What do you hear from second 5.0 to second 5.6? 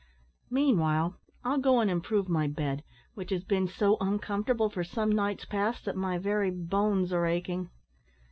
nights